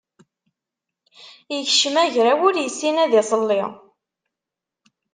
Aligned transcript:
Ikcem 1.57 1.95
agraw, 2.03 2.39
ur 2.47 2.55
issin 2.65 2.97
ad 3.03 3.13
iṣelli. 3.21 3.61